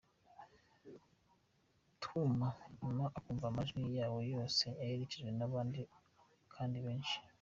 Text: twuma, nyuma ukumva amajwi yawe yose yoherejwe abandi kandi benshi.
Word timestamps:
twuma, 2.01 2.49
nyuma 2.79 3.05
ukumva 3.17 3.45
amajwi 3.51 3.81
yawe 3.97 4.21
yose 4.33 4.59
yoherejwe 4.77 5.27
abandi 5.47 5.81
kandi 6.53 6.77
benshi. 6.85 7.17